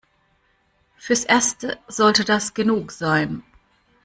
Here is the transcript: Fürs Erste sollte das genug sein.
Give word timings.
Fürs 0.97 1.25
Erste 1.25 1.77
sollte 1.87 2.25
das 2.25 2.55
genug 2.55 2.91
sein. 2.91 3.43